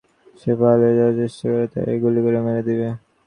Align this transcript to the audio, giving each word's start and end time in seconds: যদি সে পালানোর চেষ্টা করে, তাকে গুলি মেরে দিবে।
যদি 0.23 0.39
সে 0.41 0.51
পালানোর 0.59 1.13
চেষ্টা 1.19 1.45
করে, 1.51 1.65
তাকে 1.73 1.93
গুলি 2.03 2.19
মেরে 2.45 2.61
দিবে। 2.67 2.87